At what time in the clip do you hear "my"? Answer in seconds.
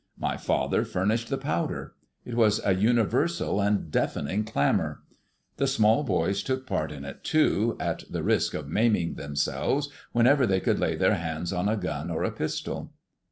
0.17-0.35